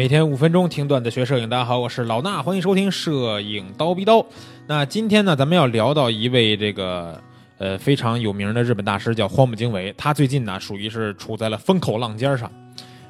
[0.00, 4.24] 每天五分钟听段子学摄影，大家好，我是老衲，欢迎收听摄影刀逼刀。
[4.66, 7.22] 那今天呢，咱们要聊到一位这个
[7.58, 9.94] 呃非常有名的日本大师，叫荒木经惟。
[9.98, 12.50] 他最近呢，属于是处在了风口浪尖上。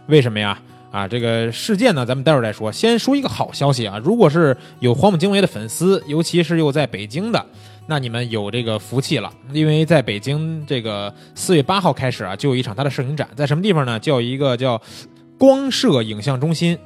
[0.08, 0.60] 为什么呀？
[0.90, 2.72] 啊，这个事件呢，咱们待会儿再说。
[2.72, 7.46] 先说一个好消息啊，如果是有荒木经惟的粉丝，尤其是又在北京的，
[7.86, 14.00] 那你们有这个福气了，因为在北京这个四月八号开始啊，就有一场他的摄影展，在什么地方呢？
[14.00, 14.82] 叫一个叫
[15.40, 16.78] 光摄影像中心。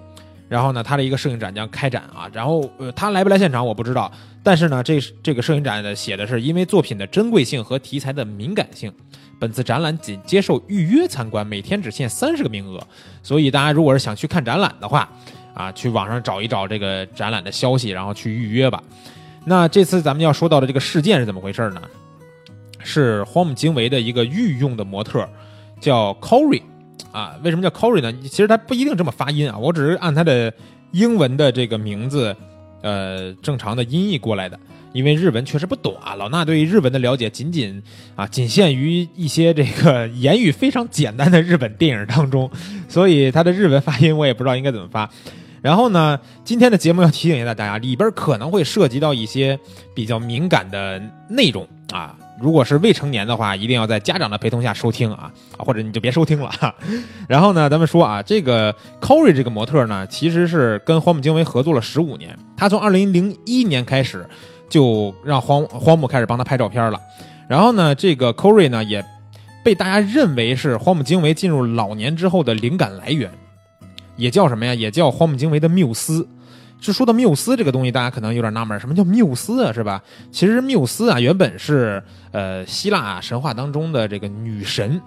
[0.49, 4.13] 然后呢，他的一个摄影展将开展啊，然后呃，他来不来现场我不知道，
[4.43, 8.93] 但是呢，这这个摄影展的写的是因为作品的珍贵性和题材的敏感性。
[9.41, 12.79] 本次展览仅接受预约参观，每天只限三十个名额，
[13.23, 15.09] 所以大家如果是想去看展览的话，
[15.55, 18.81] 啊，去网上找一找这个展览的消息，然后去预约吧。
[19.47, 21.83] 那这次咱们要说到的这个事件是怎么回事呢？
[22.81, 25.29] 是荒木经惟的一个御用的模特，
[25.81, 26.63] 叫 Cory，
[27.15, 28.13] 啊，为什么叫 Corey 呢？
[28.23, 30.53] 其实它不一定这么发音啊，我只是按它的
[30.91, 32.35] 英文的这个名字，
[32.83, 34.59] 呃，正常的音译过来的。
[34.93, 37.83] 因为日文确实不懂啊，老衲对于日文的了解仅仅
[38.15, 42.51] 啊仅限于一些这个 言语非常简单的日本电影当中，
[42.89, 45.09] 所以它的日文发音我也不知道应该怎么发。
[45.63, 49.59] 然后呢，今天的节目要提醒一下大家，里边可能会涉及到一些
[49.95, 56.51] 比较敏感的内容啊，如果是未成年的话，一定要在家长的陪同下收听啊，或者你就别收听了。
[57.29, 64.27] 然后呢，咱们说啊，这个 Corey 这个模特呢，其实是跟荒木经惟合作了十五年，他从二零零一年开始。
[64.67, 66.99] 就让荒荒木开始帮他拍照片了，
[67.47, 69.05] 然后呢，这个 Corey 呢也
[69.63, 73.31] 被大家认为是荒木经惟进入老年之后的灵感来源，
[74.17, 74.75] 也叫什么呀？
[74.75, 76.27] 也叫荒木经惟的缪斯。
[76.85, 79.73] 就说到缪斯这个东西，大家可能有点纳闷，什么叫缪斯啊？
[79.73, 80.03] 是吧？
[80.31, 85.01] 其实缪斯啊，原本是呃希腊神话当中的这个女神，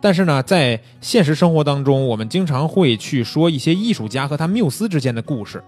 [0.00, 5.60] 但是呢，在现实生活当中，我们经常会去说一些艺术家和他缪斯之间的故事。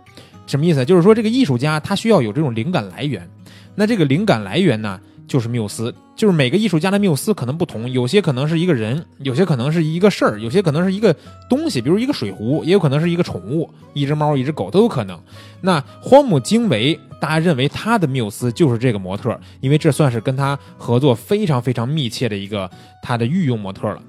[0.46, 0.84] 什么意思？
[0.84, 3.28] 就是说这个艺术家他需要有这种灵感来源。
[3.74, 11.14] 那这个灵感来源呢，就是缪斯，就是每个艺术家的缪斯可能不同，有些可能是一个人，有些可能是一个事儿，有些可能是一个
[11.48, 15.16] 东西，比如一个水壶，也有可能是一个宠物，一只猫，一只狗都有可能。
[15.60, 22.68] 那荒木经惟，大家认为他的缪斯就是这个模特，因为这算是跟他合作非常非常密切的一个
[23.00, 24.02] 他的御用模特了。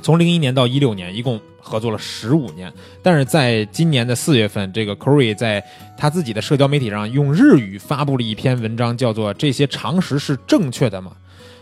[0.00, 2.72] 从零一年到一六年，一共合作了十五年。
[3.02, 5.62] 但是在今年的四月份，这个 Cory 在
[5.98, 11.12] 他自己的社交媒体上用日语发布了一篇文章，叫做《这些常识是正确的吗》。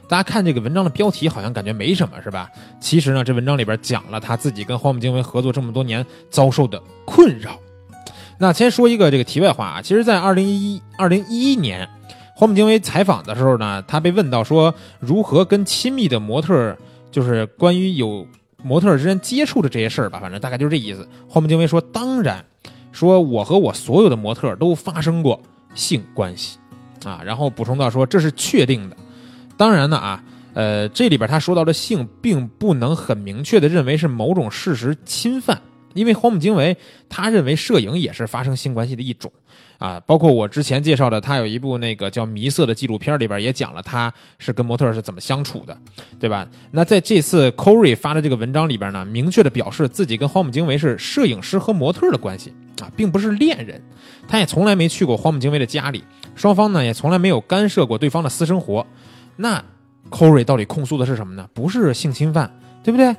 [0.08, 2.50] 大家看这个文章的标题，好像感觉没什么，是吧？
[2.80, 7.58] 其实呢，这文章里边讲了他自己跟荒木经惟合作这么多年遭受的困扰。
[8.38, 11.88] 那先说一个这个题外话啊，其实，在二零一二零一一年，
[12.34, 16.76] 荒木经惟采访的时候呢，他被问到说如何跟亲密的模特。
[17.14, 18.26] 就是关于有
[18.60, 21.08] 模特之间接触的这些事儿吧，反正大概就是这意思。
[21.28, 22.44] 荒木经惟说：“当然，
[22.90, 25.40] 说我和我所有的模特都发生过
[25.76, 26.58] 性关系，
[27.04, 28.96] 啊，然后补充到说这是确定的。
[29.56, 30.22] 当然呢，啊，
[30.54, 35.60] 呃，这里边他说到的性，并不能很明确的认为是某种事实侵犯。”
[35.94, 36.76] 因为荒木经惟，
[37.08, 39.30] 他认为摄影也是发生性关系的一种，
[39.78, 45.78] 啊，包括我之前介绍的，他有一部那个叫《迷色》的纪录片里边也讲了他是跟模特是怎么相处的，
[46.18, 46.48] 对吧？
[46.72, 53.80] 那在这次 Corey 发的这个文章里边呢，明确的表示自己跟荒木经惟是摄影师和模特的关系啊，并不是恋人，
[54.26, 56.02] 他也从来没去过荒木经惟的家里，
[56.34, 58.84] 双方呢也从来没有干涉过对方的私生活。
[59.36, 59.62] 那
[60.10, 61.48] Cory 到底控诉的是什么呢？
[61.52, 62.50] 不是性侵犯，
[62.82, 63.14] 对不对？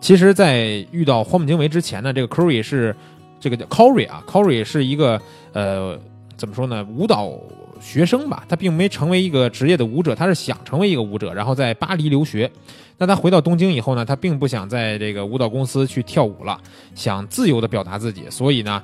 [0.00, 2.94] 其实，在遇到荒木经惟之前呢，这个 Cory 是
[3.40, 5.20] 这个叫 Cory 啊，Cory 是一个
[5.52, 5.98] 呃，
[6.36, 7.32] 怎么说呢，舞蹈
[7.80, 12.50] 学生吧，他并没成为一个职业的舞者，他是想成为一个舞者，然后在巴黎留学。
[12.98, 16.58] 那他回到东京以后呢，他并不想在这个舞蹈公司去跳舞了，
[16.94, 18.82] 想自由的表达自己，所以呢，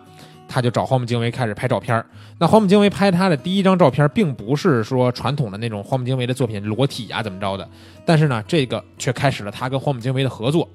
[0.52, 2.04] 他就找荒木经惟开始拍照片。
[2.38, 7.66] 那荒木经惟拍他的第一张照片，并不是说传统的那种荒木经惟的作品裸体啊怎么着的，
[8.04, 10.68] 但是呢，这个却开始了他跟荒木经惟的合作。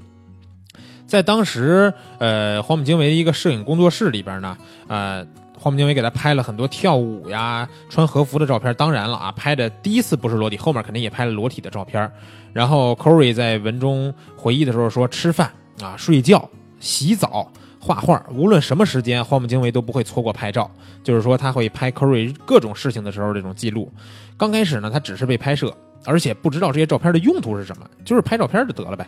[1.06, 4.58] 在当时，呃，荒木经惟的一个摄影工作室里边呢，
[4.88, 5.26] 呃，
[5.58, 8.74] 荒木经惟给他拍了很多跳舞呀、穿和服的照片。
[8.74, 12.12] 当然了啊，拍的第一次不是裸体，后面肯定也拍了裸体的照片。
[12.52, 15.52] 然后 Cory 在文中回忆的时候说：“吃饭
[15.82, 16.50] 啊、睡觉、
[16.80, 17.50] 洗澡、
[17.88, 20.70] 画画，无论什么时间，荒木经惟都不会错过拍照。
[21.04, 23.90] 就是说，他会拍 Cory 各种事情的时候这种记录。
[24.36, 25.74] 刚开始呢，他只是被拍摄。”
[26.06, 29.06] 而且不知道这些照片的用途是什么，就是拍照片就得了呗。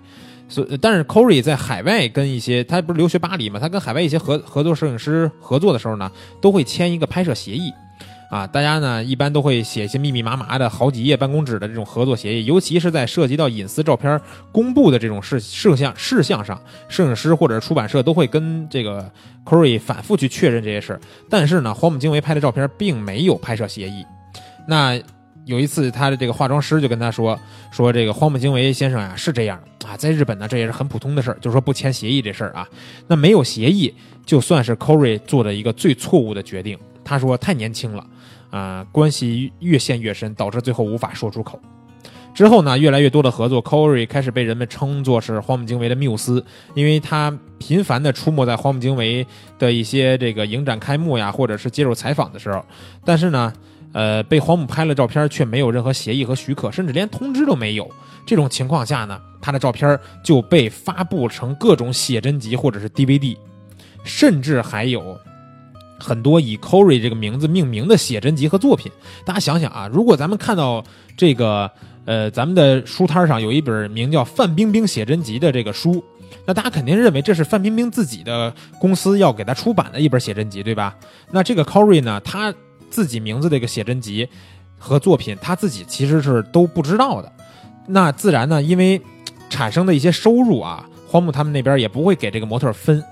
[0.50, 6.12] 所但是 Cory 在海外跟一些他不是留学巴黎嘛，他跟海外一些合合作摄影师合作的时候呢，
[6.42, 7.72] 都会签一个拍摄协议。
[8.30, 14.22] 啊，大家呢一般都会写一些密密麻麻的好几页办公纸的这种合作协议，尤其是在涉及到隐私照片
[14.52, 19.12] 公布的这种事事项事项上，摄影师或者出版社都会跟这个
[19.44, 21.02] Corey 反复去确认这些事儿。
[21.28, 24.06] 但是呢，荒木经惟拍的照片并没有拍摄协议。
[24.68, 25.02] 那
[25.46, 27.36] 有一次，他的这个化妆师就跟他说
[27.74, 32.70] ：“说这个荒木经惟先生呀是这样啊，在日本呢这也是很普通的事儿，就是说不签协议这事儿啊。
[33.08, 33.92] 那没有协议，
[34.24, 36.78] 就算是 Corey 做的一个最错误的决定。
[37.04, 38.06] 他说太年轻了。”
[38.50, 41.60] 啊，关系越陷越深，导致最后无法说出口。
[42.34, 49.26] 之后呢，越来越多的合作，Corey 开始被人们称作是荒木经惟的缪斯，因为他频繁的出没在荒木经惟
[49.58, 52.64] 的一些这个影展开幕呀，或者是接受采访的时候。
[53.04, 53.52] 但是呢，
[53.92, 57.90] 呃，被荒木拍了照片，却没有任何协议和许可，甚至连通知都没有。
[58.26, 63.36] 这种情况下呢，他的照片就被发布成各种写真集或者是 DVD，
[64.06, 65.18] 甚至还有。
[66.00, 68.92] 很多以 Corey 这个名字命名的写真集和作品，
[69.26, 70.84] 大家想想啊，如果咱们看到
[71.18, 71.70] 这个，
[72.06, 76.04] 呃，咱们的书摊上有一本名叫《范冰冰写真集》的这个书，
[76.46, 80.96] 那大家肯定认为这是范冰冰自己的公司要给她出版的一本写真集，对吧？
[81.32, 82.54] 那这个 Corey 呢，他
[82.90, 84.28] 自己名字这个写真集
[84.78, 87.32] 和作品，他自己其实是都不知道的。
[87.88, 89.02] 那自然呢，因为
[89.50, 93.04] 产生的一些收入啊，荒木他们那边也不会给这个模特分，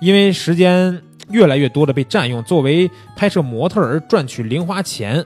[0.00, 1.02] 因为时间。
[1.30, 5.24] 越来越多的被占用，作为拍摄模特而赚取零花钱，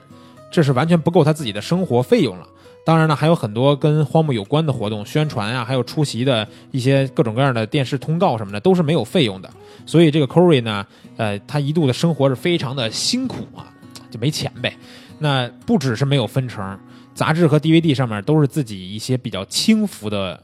[0.51, 2.47] 这是完全不够他自己的生活费用了。
[2.85, 9.49] 当然呢，还有很多跟荒木有关的活动、宣传啊，还有出席的一些各种各样的电视通告什么的，都是没有费用的。
[9.85, 10.85] 所以这个 Corey 呢，
[11.15, 13.71] 呃，他一度的生活是非常的辛苦啊，
[14.11, 14.75] 就没钱呗。
[15.19, 16.77] 那不只是没有分成，
[17.15, 20.43] 杂志和 DVD 上面都是自己一些比较轻浮的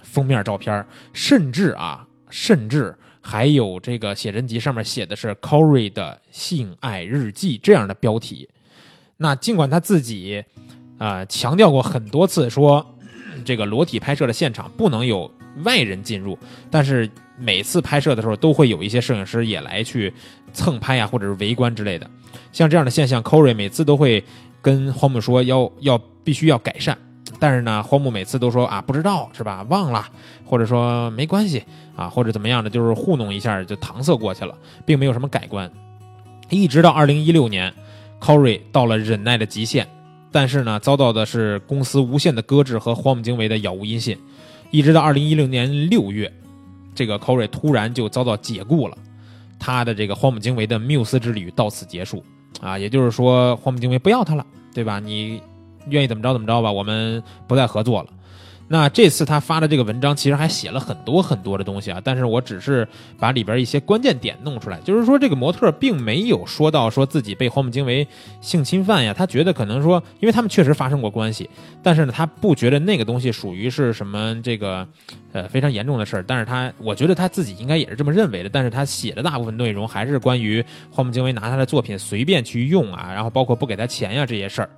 [0.00, 2.94] 封面照片，甚至啊，甚至。
[3.20, 8.48] 还有这个写真集上面写的是 Corey 的性爱日记这样的标题，
[9.18, 10.42] 那尽管他自己
[10.98, 12.94] 啊强调过很多次说
[13.44, 15.30] 这个裸体拍摄的现场不能有
[15.64, 16.38] 外人进入，
[16.70, 17.08] 但是
[17.38, 20.12] 每次拍摄的时候都会有一些摄影师也来去
[20.52, 22.10] 蹭拍呀，或者是围观之类的。
[22.52, 24.24] 像这样的现象，Corey 每次都会
[24.62, 26.96] 跟荒木说要要必须要改善。
[27.38, 29.64] 但是呢，荒木每次都说啊，不知道是吧？
[29.70, 30.06] 忘了，
[30.44, 31.62] 或者说没关系
[31.96, 35.70] 啊，或者怎么样的，就是糊弄一下就搪塞过去了，并没有什么改观。
[36.50, 37.72] 一直到二零一六年
[38.20, 39.86] ，Corey 到了忍耐的极限，
[40.32, 44.18] 但是呢，遭到的是公司无限的搁置和荒木经惟的杳无音信。
[44.70, 46.30] 一直到二零一六年六月，
[46.94, 48.98] 这个 Corey 突然就遭到解雇了，
[49.58, 52.22] 他的这个荒木经惟的缪斯之旅到此结束
[52.60, 54.44] 啊，也就是说荒木经惟不要他了，
[54.74, 54.98] 对吧？
[54.98, 55.40] 你。
[55.88, 58.08] 愿意怎么着怎么着吧，我们不再合作了。
[58.72, 62.86] 那这次他发的这个文章其实还写了很多很多的东西啊，但是我只是
[63.18, 68.06] 把里边一些关键点弄出来，就是说这个模特并没有说到说自己被荒木经惟
[68.40, 71.50] 性侵犯呀，他觉得可能说，因为他们确实发生过关系，
[71.82, 74.86] 但是呢，他不觉得那个东西属于是什么这个
[75.32, 84.70] 呃非常严重的事儿，但是他我觉得他自己应该也是这么认为的，但是他写的大部分内容还是关于荒木经惟拿他的作品随便去用啊，然后包括不给他钱呀这些事儿。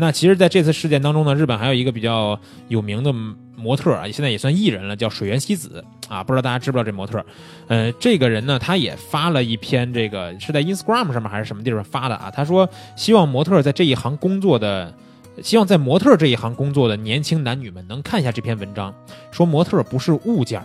[0.00, 3.12] 那其实，在这次事件当中呢，日本还有一个比较有名的
[3.56, 7.20] 模特啊，现在也算艺人了，叫水原希子啊，不知道大家知不知道这模特？
[7.66, 12.30] 呃，这个人呢，他也发了一篇，这个是在 Instagram 上面还是什么地方发的啊？
[12.30, 14.94] 他说，希望模特在这一行工作的，
[15.42, 18.94] 希望在模特这一行工作的年轻男女们能看一下这篇文章，
[19.32, 20.62] 说模特不是物件，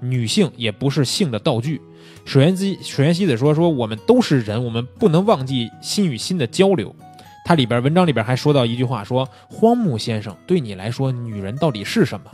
[0.00, 1.80] 女性也不是性的道具。
[2.26, 6.94] 水原希水原希子说，说我们都是人，我们不能忘记心与心的交流。
[7.46, 12.28] 他里边文章里边还说到一句话，说荒木先生对你来说，女人到底是什么？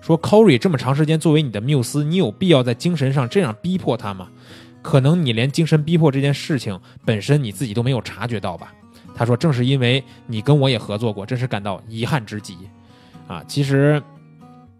[0.00, 4.28] 说 Corey 这么长时间作为你的缪斯，你有必要在精神上这样逼迫他吗？
[4.80, 8.72] 可能你连精神逼迫这件事情本身你自己都没有察觉到吧？
[9.12, 12.56] 他说，正是因为你跟我也合作过，真是感到遗憾之极。
[13.26, 14.00] 啊，其实。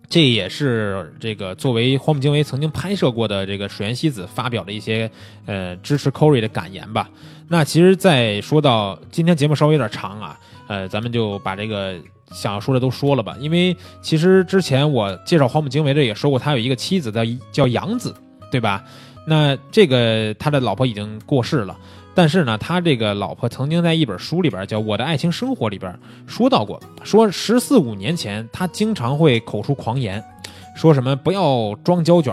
[0.07, 5.11] 这也是这个作为荒木经惟曾经拍摄过的这个水原希子发表的一些
[5.47, 7.09] 呃支持 Corey 的感言吧。
[7.49, 11.95] 那其实，在说到今天节目稍微有点长啊，呃，咱们就把这个
[12.33, 13.37] 想要说的都说了吧。
[13.39, 17.23] 因为其实之前我介绍荒木经惟的也说过，他有一个妻子叫
[17.53, 18.15] 叫杨子，
[18.51, 18.83] 对吧？
[19.27, 21.77] 那这个他的老婆已经过世了。
[22.15, 30.23] 但是呢，他这个老婆曾经在一本书里边叫《我的爱情生活》里边说到过，说十四五年前他经常会口出狂言，
[30.77, 32.33] 说什么不要装胶卷，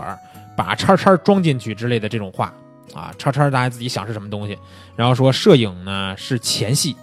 [0.56, 2.54] 把叉叉装进去之类的这种话
[2.94, 4.58] 啊，叉叉大家自己想是什么东西，
[4.96, 6.96] 然后说摄影呢是前戏，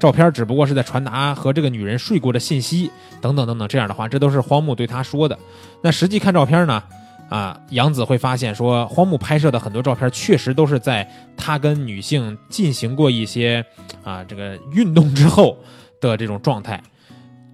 [0.00, 5.38] 照片只不过是在传达和这个女人睡过的信息等等等等这样的话，这都是荒木对他说的。
[5.82, 6.82] 那实际看照片呢，
[7.28, 13.64] 啊，杨子会发现说，荒木拍摄的很多照片确实都是在他跟女性进行过一些
[14.04, 15.58] 啊这个运动之后
[16.00, 16.80] 的这种状态。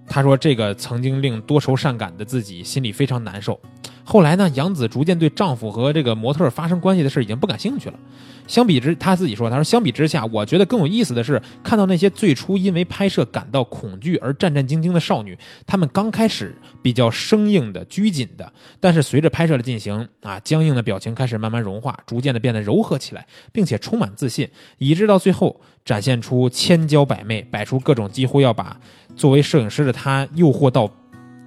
[0.05, 3.59] 他说这个曾经令多愁善感的自己心里非常难受。
[4.05, 7.97] 后来呢，杨子逐渐对丈夫和这个模特发生关系的事已经不感兴趣了。
[8.45, 15.37] 相比之，她自己说：“她说相比之下，我觉得更有意思的是看到那些最初因为拍摄感到恐惧而战战兢兢的少女。
[15.65, 28.77] 她们刚开始比较生硬的、拘谨的，但是随着拍摄的进行，啊，僵硬的表情开始慢慢融化，逐渐的变得柔和起来，并且充满自信，以致到最后展现出千娇百媚，摆出各种几乎要把
[29.15, 30.91] 作为摄影师的他诱惑到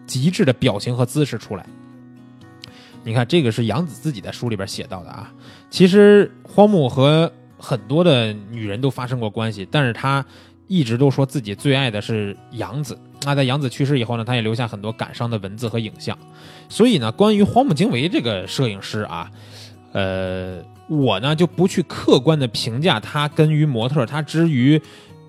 [0.06, 1.66] 极致的表情和姿势出来。
[3.06, 5.32] 你看，这个是杨子自己在书里边写到的啊。
[5.70, 10.26] 其实荒木和很多的女人都发生过关系，但是他
[10.66, 12.98] 一直都说自己最爱的是杨子。
[13.22, 16.18] 那在杨子去世以后呢，他也留下很多感伤的文字和影像。
[16.68, 19.30] 所以呢，关于荒木经惟这个摄影师啊，
[19.92, 24.82] 呃，我呢就不去客观的评价他跟于模特，他之于。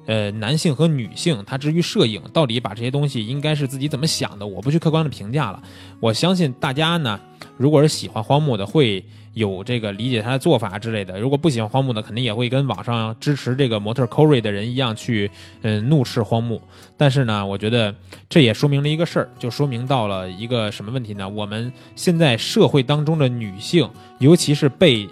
[0.08, 5.62] 呃，男性和女性，他至于摄影到底把这些东西应该是自己怎么想的，我不去客观的评价了。
[6.00, 7.20] 我相信大家呢，
[7.58, 15.30] 如果是喜欢荒木的，会有这个理解他的做法之类的；如果不喜欢荒木的，肯定也会跟网上支持这个模特 Corey 的人一样去，
[15.62, 16.62] 嗯，怒斥荒木。
[16.96, 17.94] 但是呢，我觉得
[18.30, 21.28] 这也说明了一个事儿，就说明到了一个什么问题呢？
[21.28, 23.88] 我们现在社会当中的女性，
[24.20, 25.08] 尤其是被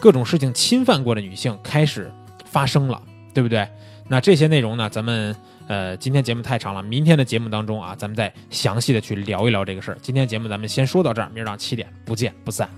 [0.00, 2.12] 各种事情侵犯过的女性，开始
[2.44, 3.00] 发生了，
[3.32, 3.66] 对不对？
[4.08, 4.88] 那这些内容呢？
[4.90, 5.34] 咱们
[5.66, 9.98] 呃，今天节目太长了，明天的节目当中啊，咱们再详细的去聊一聊这个事儿。
[10.02, 12.68] 今天节目咱们先说到这儿，明儿早上七点不见不散。